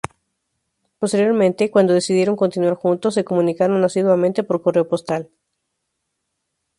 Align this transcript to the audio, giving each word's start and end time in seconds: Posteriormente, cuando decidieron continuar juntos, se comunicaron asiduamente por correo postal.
Posteriormente, 0.97 1.69
cuando 1.69 1.93
decidieron 1.93 2.35
continuar 2.35 2.73
juntos, 2.73 3.13
se 3.13 3.23
comunicaron 3.23 3.83
asiduamente 3.83 4.41
por 4.43 4.63
correo 4.63 4.87
postal. 4.87 5.29